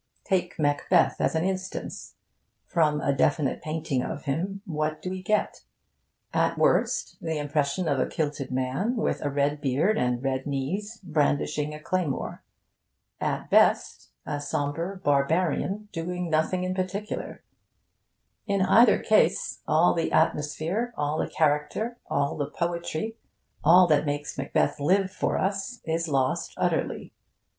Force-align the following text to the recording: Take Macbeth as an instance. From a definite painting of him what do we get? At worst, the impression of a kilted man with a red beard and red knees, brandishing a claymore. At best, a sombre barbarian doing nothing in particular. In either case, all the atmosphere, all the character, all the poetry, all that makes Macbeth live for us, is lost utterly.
Take 0.23 0.57
Macbeth 0.57 1.17
as 1.21 1.35
an 1.35 1.43
instance. 1.43 2.15
From 2.65 3.01
a 3.01 3.13
definite 3.13 3.61
painting 3.61 4.01
of 4.01 4.23
him 4.23 4.63
what 4.65 4.99
do 4.99 5.11
we 5.11 5.21
get? 5.21 5.61
At 6.33 6.57
worst, 6.57 7.17
the 7.21 7.37
impression 7.37 7.87
of 7.87 7.99
a 7.99 8.07
kilted 8.07 8.49
man 8.49 8.95
with 8.95 9.23
a 9.23 9.29
red 9.29 9.61
beard 9.61 9.99
and 9.99 10.23
red 10.23 10.47
knees, 10.47 10.99
brandishing 11.03 11.75
a 11.75 11.79
claymore. 11.79 12.43
At 13.19 13.51
best, 13.51 14.09
a 14.25 14.41
sombre 14.41 14.97
barbarian 15.03 15.87
doing 15.91 16.31
nothing 16.31 16.63
in 16.63 16.73
particular. 16.73 17.43
In 18.47 18.63
either 18.63 18.97
case, 18.97 19.59
all 19.67 19.93
the 19.93 20.11
atmosphere, 20.11 20.95
all 20.97 21.19
the 21.19 21.29
character, 21.29 21.99
all 22.09 22.35
the 22.35 22.49
poetry, 22.49 23.17
all 23.63 23.85
that 23.85 24.07
makes 24.07 24.35
Macbeth 24.35 24.79
live 24.79 25.11
for 25.11 25.37
us, 25.37 25.79
is 25.85 26.07
lost 26.07 26.55
utterly. 26.57 27.13